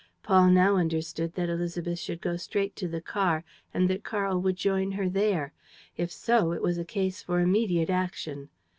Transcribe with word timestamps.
."Paul 0.23 0.47
now 0.49 0.77
understood 0.77 1.35
that 1.35 1.47
Élisabeth 1.47 2.09
would 2.09 2.21
go 2.21 2.35
straight 2.35 2.75
to 2.77 2.87
the 2.87 3.01
car 3.01 3.43
and 3.71 3.87
that 3.87 4.03
Karl 4.03 4.41
would 4.41 4.55
join 4.57 4.93
her 4.93 5.07
there. 5.07 5.53
If 5.95 6.11
so, 6.11 6.53
it 6.53 6.63
was 6.63 6.79
a 6.79 6.83
case 6.83 7.21
for 7.21 7.39
immediate 7.39 7.91
action. 7.91 8.49